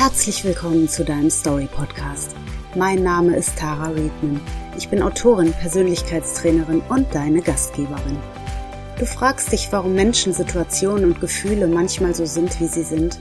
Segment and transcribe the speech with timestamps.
[0.00, 2.34] Herzlich willkommen zu deinem Story Podcast.
[2.74, 4.40] Mein Name ist Tara Riedman.
[4.78, 8.16] Ich bin Autorin, Persönlichkeitstrainerin und deine Gastgeberin.
[8.98, 13.20] Du fragst dich, warum Menschen, Situationen und Gefühle manchmal so sind, wie sie sind?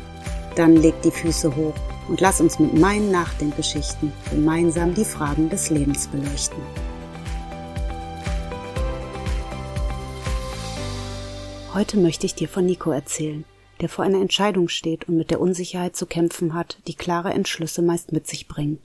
[0.55, 1.75] Dann leg die Füße hoch
[2.07, 6.63] und lass uns mit meinen Nachdenkgeschichten gemeinsam die Fragen des Lebens beleuchten.
[11.73, 13.43] Heute möchte ich dir von Nico erzählen
[13.81, 17.81] der vor einer Entscheidung steht und mit der Unsicherheit zu kämpfen hat, die klare Entschlüsse
[17.81, 18.79] meist mit sich bringen.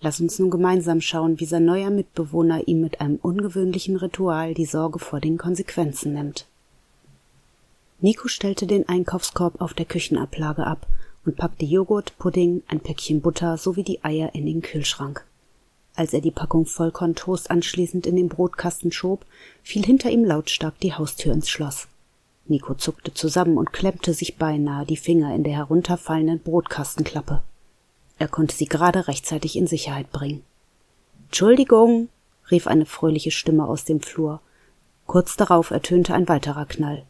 [0.00, 4.66] Lass uns nun gemeinsam schauen, wie sein neuer Mitbewohner ihm mit einem ungewöhnlichen Ritual die
[4.66, 6.46] Sorge vor den Konsequenzen nimmt.
[8.00, 10.86] Nico stellte den Einkaufskorb auf der Küchenablage ab
[11.24, 15.24] und packte Joghurt, Pudding, ein Päckchen Butter sowie die Eier in den Kühlschrank.
[15.96, 19.26] Als er die Packung Vollkorntoast anschließend in den Brotkasten schob,
[19.64, 21.88] fiel hinter ihm lautstark die Haustür ins Schloss.
[22.48, 27.42] Nico zuckte zusammen und klemmte sich beinahe die Finger in der herunterfallenden Brotkastenklappe.
[28.18, 30.42] Er konnte sie gerade rechtzeitig in Sicherheit bringen.
[31.26, 32.08] Entschuldigung,
[32.50, 34.40] rief eine fröhliche Stimme aus dem Flur.
[35.06, 37.04] Kurz darauf ertönte ein weiterer Knall.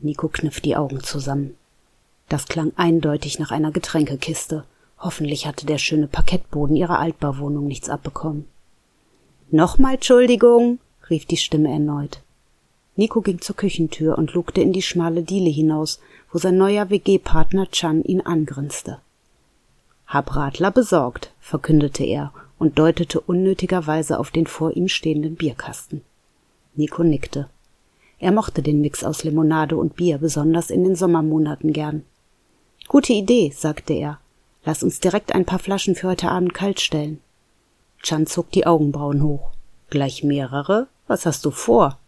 [0.00, 1.56] Nico kniff die Augen zusammen.
[2.28, 4.64] Das klang eindeutig nach einer Getränkekiste.
[4.98, 8.46] Hoffentlich hatte der schöne Parkettboden ihrer Altbauwohnung nichts abbekommen.
[9.50, 12.20] Nochmal Entschuldigung, rief die Stimme erneut.
[12.98, 16.00] Nico ging zur Küchentür und lugte in die schmale Diele hinaus,
[16.32, 18.98] wo sein neuer WG-Partner Chan ihn angrinste.
[20.08, 26.02] Hab Radler besorgt, verkündete er und deutete unnötigerweise auf den vor ihm stehenden Bierkasten.
[26.74, 27.48] Nico nickte.
[28.18, 32.02] Er mochte den Mix aus Limonade und Bier besonders in den Sommermonaten gern.
[32.88, 34.18] Gute Idee, sagte er.
[34.64, 37.20] Lass uns direkt ein paar Flaschen für heute Abend kalt stellen.
[38.02, 39.52] Chan zog die Augenbrauen hoch.
[39.88, 40.88] Gleich mehrere?
[41.06, 42.00] Was hast du vor?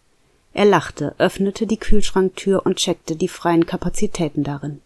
[0.52, 4.80] Er lachte, öffnete die Kühlschranktür und checkte die freien Kapazitäten darin.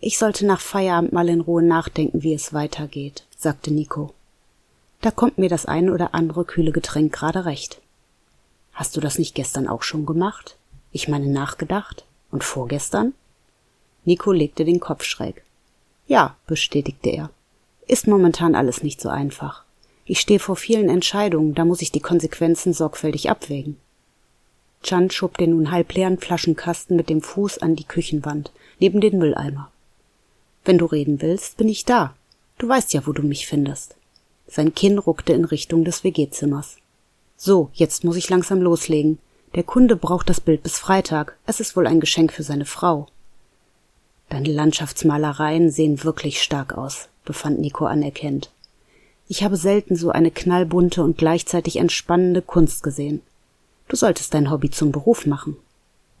[0.00, 4.14] Ich sollte nach Feierabend mal in Ruhe nachdenken, wie es weitergeht, sagte Nico.
[5.00, 7.80] Da kommt mir das eine oder andere kühle Getränk gerade recht.
[8.72, 10.56] Hast du das nicht gestern auch schon gemacht?
[10.92, 12.04] Ich meine nachgedacht?
[12.30, 13.14] Und vorgestern?
[14.04, 15.42] Nico legte den Kopf schräg.
[16.06, 17.30] Ja, bestätigte er.
[17.86, 19.64] Ist momentan alles nicht so einfach.
[20.04, 23.76] Ich stehe vor vielen Entscheidungen, da muss ich die Konsequenzen sorgfältig abwägen.
[24.82, 29.70] Chan schob den nun halbleeren Flaschenkasten mit dem Fuß an die Küchenwand, neben den Mülleimer.
[30.64, 32.14] Wenn du reden willst, bin ich da.
[32.58, 33.96] Du weißt ja, wo du mich findest.
[34.46, 36.76] Sein Kinn ruckte in Richtung des WG-Zimmers.
[37.36, 39.18] So, jetzt muss ich langsam loslegen.
[39.54, 41.36] Der Kunde braucht das Bild bis Freitag.
[41.46, 43.06] Es ist wohl ein Geschenk für seine Frau.
[44.28, 48.50] Deine Landschaftsmalereien sehen wirklich stark aus, befand Nico anerkennt.
[49.26, 53.22] Ich habe selten so eine knallbunte und gleichzeitig entspannende Kunst gesehen.
[53.88, 55.56] Du solltest dein Hobby zum Beruf machen.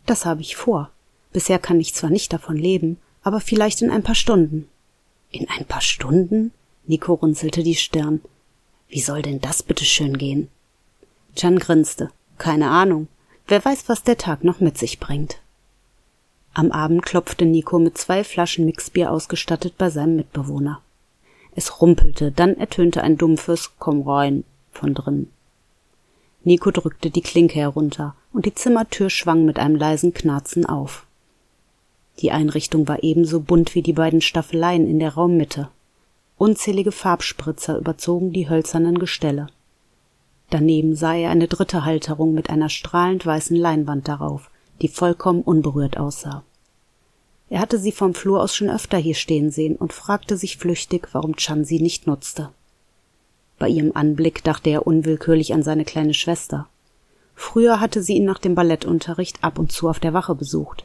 [0.06, 0.90] Das habe ich vor.
[1.32, 4.68] Bisher kann ich zwar nicht davon leben, aber vielleicht in ein paar Stunden.
[5.30, 6.52] In ein paar Stunden?
[6.86, 8.22] Nico runzelte die Stirn.
[8.88, 10.48] Wie soll denn das bitte schön gehen?
[11.36, 12.10] Chan grinste.
[12.38, 13.08] Keine Ahnung.
[13.46, 15.38] Wer weiß, was der Tag noch mit sich bringt.
[16.54, 20.80] Am Abend klopfte Nico mit zwei Flaschen Mixbier ausgestattet bei seinem Mitbewohner.
[21.54, 25.30] Es rumpelte, dann ertönte ein dumpfes Komm rein von drinnen.
[26.48, 31.04] Nico drückte die Klinke herunter, und die Zimmertür schwang mit einem leisen Knarzen auf.
[32.20, 35.68] Die Einrichtung war ebenso bunt wie die beiden Staffeleien in der Raummitte.
[36.38, 39.48] Unzählige Farbspritzer überzogen die hölzernen Gestelle.
[40.48, 45.98] Daneben sah er eine dritte Halterung mit einer strahlend weißen Leinwand darauf, die vollkommen unberührt
[45.98, 46.44] aussah.
[47.50, 51.08] Er hatte sie vom Flur aus schon öfter hier stehen sehen und fragte sich flüchtig,
[51.12, 52.48] warum Chan sie nicht nutzte.
[53.58, 56.68] Bei ihrem Anblick dachte er unwillkürlich an seine kleine Schwester.
[57.34, 60.84] Früher hatte sie ihn nach dem Ballettunterricht ab und zu auf der Wache besucht.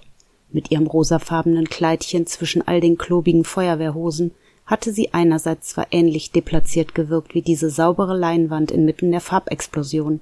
[0.52, 4.32] Mit ihrem rosafarbenen Kleidchen zwischen all den klobigen Feuerwehrhosen
[4.66, 10.20] hatte sie einerseits zwar ähnlich deplatziert gewirkt wie diese saubere Leinwand inmitten der Farbexplosion,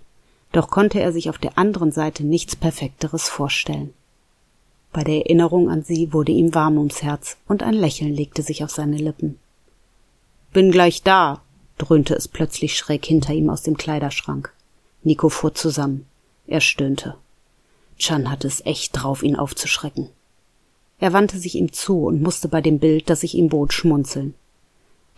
[0.52, 3.94] doch konnte er sich auf der anderen Seite nichts Perfekteres vorstellen.
[4.92, 8.64] Bei der Erinnerung an sie wurde ihm warm ums Herz und ein Lächeln legte sich
[8.64, 9.38] auf seine Lippen.
[10.52, 11.42] Bin gleich da,
[11.82, 14.54] dröhnte es plötzlich schräg hinter ihm aus dem Kleiderschrank.
[15.04, 16.06] Nico fuhr zusammen.
[16.46, 17.16] Er stöhnte.
[17.98, 20.10] Chan hatte es echt drauf, ihn aufzuschrecken.
[21.00, 24.36] Er wandte sich ihm zu und musste bei dem Bild, das sich ihm bot, schmunzeln.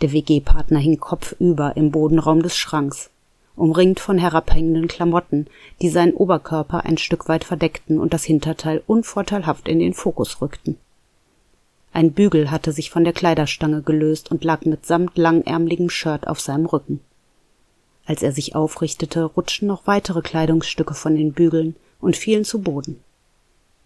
[0.01, 3.09] Der WG-Partner hing kopfüber im Bodenraum des Schranks,
[3.55, 5.47] umringt von herabhängenden Klamotten,
[5.81, 10.77] die seinen Oberkörper ein Stück weit verdeckten und das Hinterteil unvorteilhaft in den Fokus rückten.
[11.93, 16.65] Ein Bügel hatte sich von der Kleiderstange gelöst und lag mitsamt langärmligem Shirt auf seinem
[16.65, 16.99] Rücken.
[18.05, 22.99] Als er sich aufrichtete, rutschten noch weitere Kleidungsstücke von den Bügeln und fielen zu Boden.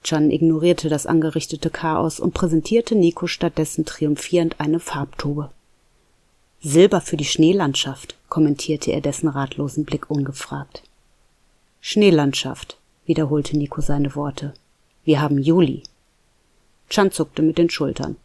[0.04, 5.52] Chan ignorierte das angerichtete Chaos und präsentierte Nico stattdessen triumphierend eine Farbtube.
[6.62, 10.82] Silber für die Schneelandschaft, kommentierte er dessen ratlosen Blick ungefragt.
[11.82, 14.54] Schneelandschaft, wiederholte Nico seine Worte.
[15.04, 15.84] Wir haben Juli.
[16.90, 18.16] Chan zuckte mit den Schultern.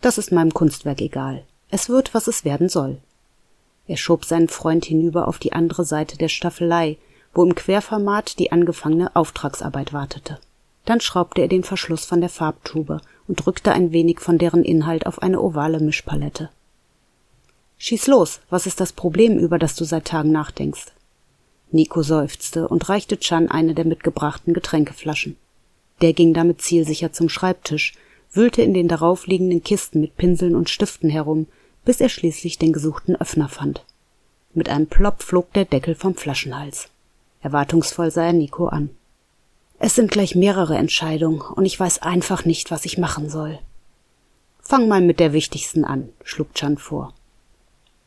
[0.00, 1.44] Das ist meinem Kunstwerk egal.
[1.70, 2.98] Es wird, was es werden soll.
[3.86, 6.98] Er schob seinen Freund hinüber auf die andere Seite der Staffelei,
[7.34, 10.38] wo im Querformat die angefangene Auftragsarbeit wartete.
[10.84, 15.06] Dann schraubte er den Verschluss von der Farbtube und drückte ein wenig von deren Inhalt
[15.06, 16.50] auf eine ovale Mischpalette.
[17.76, 20.86] Schieß los, was ist das Problem, über das du seit Tagen nachdenkst?
[21.70, 25.36] Nico seufzte und reichte Chan eine der mitgebrachten Getränkeflaschen.
[26.00, 27.94] Der ging damit zielsicher zum Schreibtisch,
[28.32, 31.46] wühlte in den daraufliegenden Kisten mit Pinseln und Stiften herum,
[31.84, 33.84] bis er schließlich den gesuchten Öffner fand.
[34.54, 36.88] Mit einem Plopp flog der Deckel vom Flaschenhals.
[37.40, 38.90] Erwartungsvoll sah er Nico an.
[39.78, 43.58] Es sind gleich mehrere Entscheidungen, und ich weiß einfach nicht, was ich machen soll.
[44.60, 47.14] Fang mal mit der wichtigsten an, schlug Chan vor.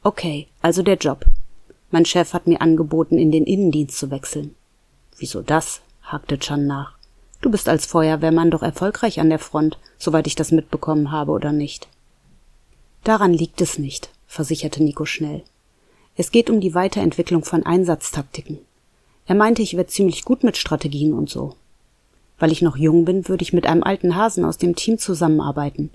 [0.03, 1.25] Okay, also der Job.
[1.89, 4.55] Mein Chef hat mir angeboten, in den Innendienst zu wechseln.
[5.17, 5.81] Wieso das?
[6.01, 6.97] hakte Chan nach.
[7.41, 11.51] Du bist als Feuerwehrmann doch erfolgreich an der Front, soweit ich das mitbekommen habe, oder
[11.51, 11.88] nicht?
[13.03, 15.41] Daran liegt es nicht, versicherte Nico schnell.
[16.15, 18.59] Es geht um die Weiterentwicklung von Einsatztaktiken.
[19.25, 21.55] Er meinte, ich wäre ziemlich gut mit Strategien und so.
[22.38, 25.89] Weil ich noch jung bin, würde ich mit einem alten Hasen aus dem Team zusammenarbeiten.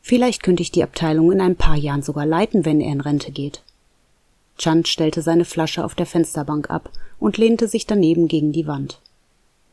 [0.00, 3.32] Vielleicht könnte ich die Abteilung in ein paar Jahren sogar leiten, wenn er in Rente
[3.32, 3.62] geht.
[4.58, 9.00] Chand stellte seine Flasche auf der Fensterbank ab und lehnte sich daneben gegen die Wand.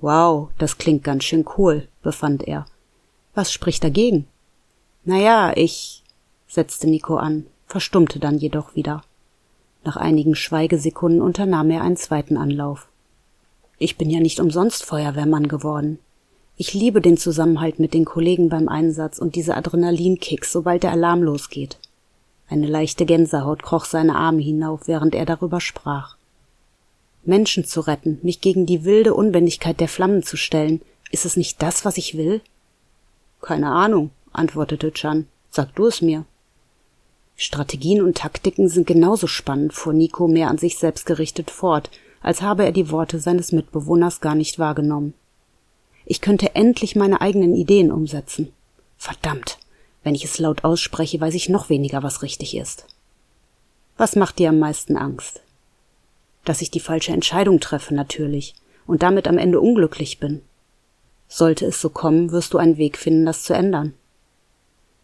[0.01, 2.65] Wow, das klingt ganz schön cool, befand er.
[3.35, 4.27] Was spricht dagegen?
[5.05, 6.03] Na ja, ich,
[6.47, 9.03] setzte Nico an, verstummte dann jedoch wieder.
[9.83, 12.87] Nach einigen Schweigesekunden unternahm er einen zweiten Anlauf.
[13.77, 15.99] Ich bin ja nicht umsonst Feuerwehrmann geworden.
[16.57, 21.23] Ich liebe den Zusammenhalt mit den Kollegen beim Einsatz und diese Adrenalinkicks, sobald der Alarm
[21.23, 21.79] losgeht.
[22.49, 26.17] Eine leichte Gänsehaut kroch seine Arme hinauf, während er darüber sprach.
[27.23, 30.81] Menschen zu retten, mich gegen die wilde Unbändigkeit der Flammen zu stellen,
[31.11, 32.41] ist es nicht das, was ich will?
[33.41, 35.27] Keine Ahnung, antwortete Chan.
[35.49, 36.25] Sag du es mir.
[37.35, 41.89] Strategien und Taktiken sind genauso spannend, fuhr Nico mehr an sich selbst gerichtet fort,
[42.21, 45.13] als habe er die Worte seines Mitbewohners gar nicht wahrgenommen.
[46.05, 48.53] Ich könnte endlich meine eigenen Ideen umsetzen.
[48.97, 49.57] Verdammt,
[50.03, 52.85] wenn ich es laut ausspreche, weiß ich noch weniger, was richtig ist.
[53.97, 55.41] Was macht dir am meisten Angst?
[56.45, 58.55] Dass ich die falsche Entscheidung treffe, natürlich,
[58.87, 60.41] und damit am Ende unglücklich bin.
[61.27, 63.93] Sollte es so kommen, wirst du einen Weg finden, das zu ändern.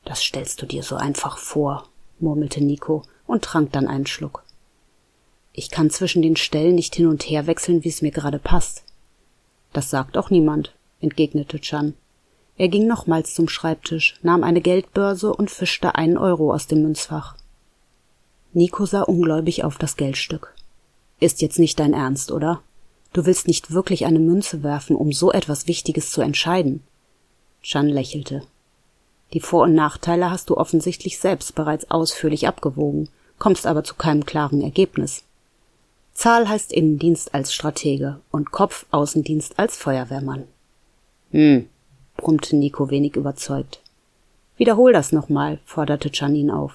[0.03, 1.87] Das stellst du dir so einfach vor,
[2.19, 4.43] murmelte Nico und trank dann einen Schluck.
[5.53, 8.83] Ich kann zwischen den Stellen nicht hin und her wechseln, wie es mir gerade passt.
[9.73, 11.93] Das sagt auch niemand, entgegnete Chan.
[12.57, 17.35] Er ging nochmals zum Schreibtisch, nahm eine Geldbörse und fischte einen Euro aus dem Münzfach.
[18.53, 20.55] Nico sah ungläubig auf das Geldstück.
[21.19, 22.61] Ist jetzt nicht dein Ernst, oder?
[23.13, 26.83] Du willst nicht wirklich eine Münze werfen, um so etwas Wichtiges zu entscheiden.
[27.63, 28.43] Chan lächelte.
[29.33, 33.09] Die Vor- und Nachteile hast du offensichtlich selbst bereits ausführlich abgewogen,
[33.39, 35.23] kommst aber zu keinem klaren Ergebnis.
[36.13, 40.45] Zahl heißt Innendienst als Stratege und Kopf Außendienst als Feuerwehrmann.
[41.31, 41.67] Hm,
[42.15, 43.81] brummte Nico wenig überzeugt.
[44.57, 46.73] Wiederhol das nochmal, forderte Janin auf.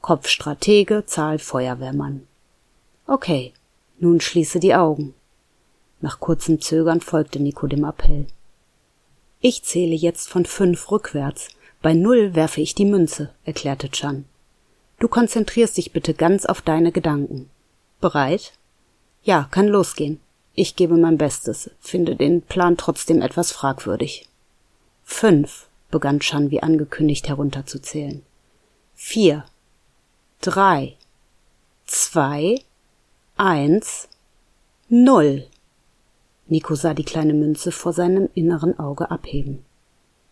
[0.00, 2.26] Kopf Stratege, Zahl Feuerwehrmann.
[3.06, 3.52] Okay,
[3.98, 5.14] nun schließe die Augen.
[6.00, 8.26] Nach kurzem Zögern folgte Nico dem Appell.
[9.40, 11.48] Ich zähle jetzt von fünf rückwärts.
[11.82, 14.24] Bei null werfe ich die Münze, erklärte Chan.
[14.98, 17.50] Du konzentrierst dich bitte ganz auf deine Gedanken.
[18.00, 18.52] Bereit?
[19.22, 20.20] Ja, kann losgehen.
[20.54, 24.28] Ich gebe mein Bestes, finde den Plan trotzdem etwas fragwürdig.
[25.02, 28.22] Fünf, begann Chan wie angekündigt herunterzuzählen.
[28.94, 29.44] Vier,
[30.40, 30.96] drei,
[31.86, 32.62] zwei,
[33.36, 34.08] eins,
[34.88, 35.46] null.
[36.46, 39.64] Nico sah die kleine Münze vor seinem inneren Auge abheben.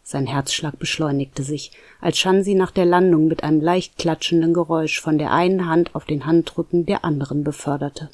[0.04, 5.18] Sein Herzschlag beschleunigte sich, als Schansi nach der Landung mit einem leicht klatschenden Geräusch von
[5.18, 8.10] der einen Hand auf den Handrücken der anderen beförderte.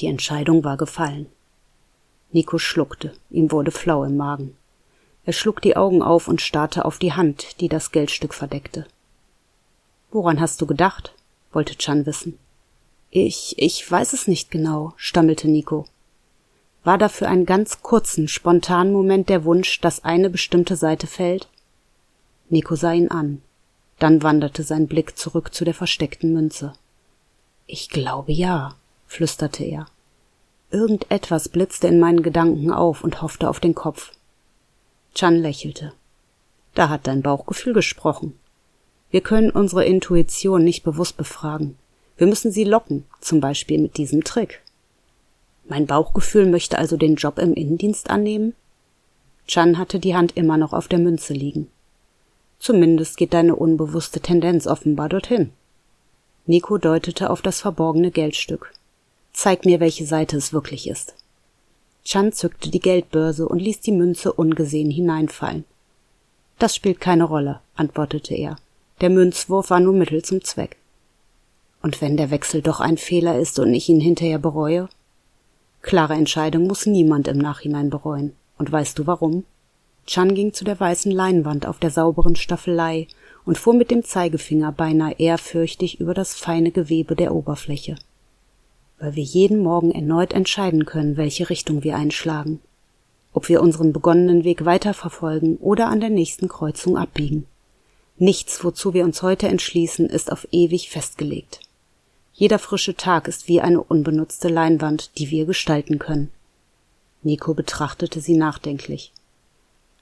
[0.00, 1.26] Die Entscheidung war gefallen.
[2.32, 4.56] Nico schluckte, ihm wurde flau im Magen.
[5.24, 8.86] Er schlug die Augen auf und starrte auf die Hand, die das Geldstück verdeckte.
[10.10, 11.14] Woran hast du gedacht?
[11.52, 12.38] wollte Chan wissen.
[13.10, 15.86] Ich, ich weiß es nicht genau, stammelte Nico
[16.86, 21.48] war da für einen ganz kurzen, spontanen Moment der Wunsch, dass eine bestimmte Seite fällt?
[22.48, 23.42] Nico sah ihn an.
[23.98, 26.74] Dann wanderte sein Blick zurück zu der versteckten Münze.
[27.66, 28.76] Ich glaube ja,
[29.08, 29.86] flüsterte er.
[30.70, 34.12] Irgendetwas blitzte in meinen Gedanken auf und hoffte auf den Kopf.
[35.12, 35.92] Chan lächelte.
[36.74, 38.38] Da hat dein Bauchgefühl gesprochen.
[39.10, 41.76] Wir können unsere Intuition nicht bewusst befragen.
[42.16, 44.62] Wir müssen sie locken, zum Beispiel mit diesem Trick.
[45.68, 48.54] Mein Bauchgefühl möchte also den Job im Innendienst annehmen?
[49.46, 51.68] Chan hatte die Hand immer noch auf der Münze liegen.
[52.58, 55.50] Zumindest geht deine unbewusste Tendenz offenbar dorthin.
[56.46, 58.72] Nico deutete auf das verborgene Geldstück.
[59.32, 61.14] Zeig mir, welche Seite es wirklich ist.
[62.04, 65.64] Chan zückte die Geldbörse und ließ die Münze ungesehen hineinfallen.
[66.58, 68.56] Das spielt keine Rolle, antwortete er.
[69.00, 70.76] Der Münzwurf war nur Mittel zum Zweck.
[71.86, 74.88] Und wenn der Wechsel doch ein Fehler ist und ich ihn hinterher bereue?
[75.82, 78.32] Klare Entscheidung muss niemand im Nachhinein bereuen.
[78.58, 79.44] Und weißt du warum?
[80.04, 83.06] Chan ging zu der weißen Leinwand auf der sauberen Staffelei
[83.44, 87.94] und fuhr mit dem Zeigefinger beinahe ehrfürchtig über das feine Gewebe der Oberfläche.
[88.98, 92.58] Weil wir jeden Morgen erneut entscheiden können, welche Richtung wir einschlagen.
[93.32, 97.46] Ob wir unseren begonnenen Weg weiterverfolgen oder an der nächsten Kreuzung abbiegen.
[98.18, 101.60] Nichts, wozu wir uns heute entschließen, ist auf ewig festgelegt.
[102.38, 106.30] Jeder frische Tag ist wie eine unbenutzte Leinwand, die wir gestalten können.
[107.22, 109.10] Nico betrachtete sie nachdenklich.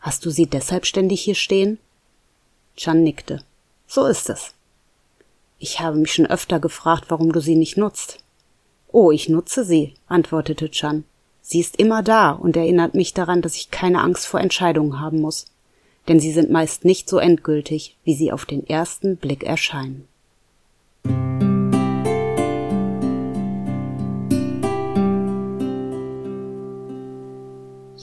[0.01, 1.79] Hast du sie deshalb ständig hier stehen?
[2.77, 3.45] Chan nickte.
[3.87, 4.53] So ist es.
[5.61, 8.19] Ich habe mich schon öfter gefragt, warum du sie nicht nutzt.
[8.91, 11.05] Oh, ich nutze sie, antwortete Chan.
[11.41, 15.21] Sie ist immer da und erinnert mich daran, dass ich keine Angst vor Entscheidungen haben
[15.21, 15.47] muss.
[16.09, 20.09] Denn sie sind meist nicht so endgültig, wie sie auf den ersten Blick erscheinen.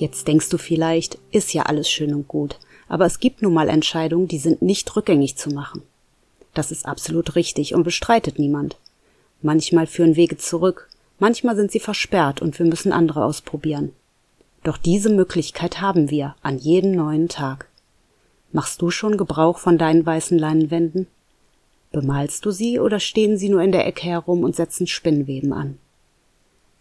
[0.01, 3.69] Jetzt denkst du vielleicht, ist ja alles schön und gut, aber es gibt nun mal
[3.69, 5.83] Entscheidungen, die sind nicht rückgängig zu machen.
[6.55, 8.77] Das ist absolut richtig und bestreitet niemand.
[9.43, 10.89] Manchmal führen Wege zurück,
[11.19, 13.91] manchmal sind sie versperrt und wir müssen andere ausprobieren.
[14.63, 17.67] Doch diese Möglichkeit haben wir an jedem neuen Tag.
[18.51, 21.05] Machst du schon Gebrauch von deinen weißen Leinenwänden?
[21.91, 25.77] Bemalst du sie oder stehen sie nur in der Ecke herum und setzen Spinnweben an?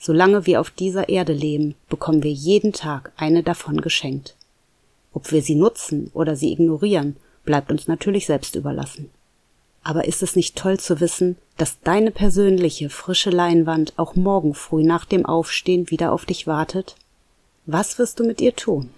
[0.02, 4.34] Solange wir auf dieser Erde leben, bekommen wir jeden Tag eine davon geschenkt.
[5.12, 9.10] Ob wir sie nutzen oder sie ignorieren, bleibt uns natürlich selbst überlassen.
[9.82, 14.84] Aber ist es nicht toll zu wissen, dass deine persönliche frische Leinwand auch morgen früh
[14.84, 16.96] nach dem Aufstehen wieder auf dich wartet?
[17.66, 18.88] Was wirst du mit ihr tun?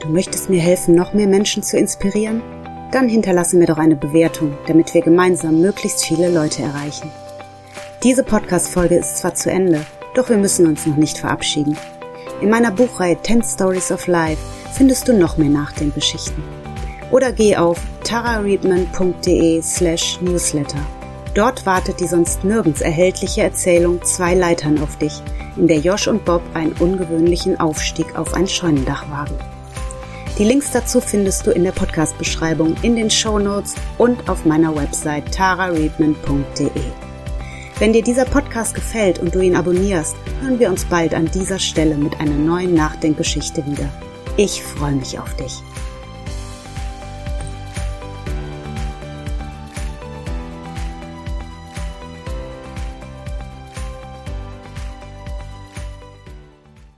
[0.00, 2.42] Du möchtest mir helfen, noch mehr Menschen zu inspirieren?
[2.90, 7.08] Dann hinterlasse mir doch eine Bewertung, damit wir gemeinsam möglichst viele Leute erreichen.
[8.02, 11.78] Diese Podcast-Folge ist zwar zu Ende, doch wir müssen uns noch nicht verabschieden.
[12.40, 14.42] In meiner Buchreihe 10 Stories of Life
[14.72, 16.42] findest du noch mehr Nachdenkgeschichten.
[17.12, 20.84] Oder geh auf tarareadman.de slash newsletter.
[21.34, 25.22] Dort wartet die sonst nirgends erhältliche Erzählung Zwei Leitern auf dich,
[25.56, 29.38] in der Josh und Bob einen ungewöhnlichen Aufstieg auf ein Scheunendach wagen.
[30.38, 34.74] Die Links dazu findest du in der Podcast-Beschreibung, in den Show Notes und auf meiner
[34.74, 37.11] Website tarareadman.de.
[37.82, 41.58] Wenn dir dieser Podcast gefällt und du ihn abonnierst, hören wir uns bald an dieser
[41.58, 43.88] Stelle mit einer neuen Nachdenkgeschichte wieder.
[44.36, 45.60] Ich freue mich auf dich.